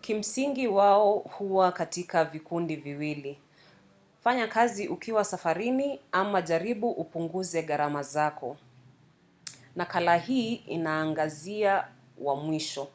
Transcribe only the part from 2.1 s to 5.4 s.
vikundi viwili: fanya kazi ukiwa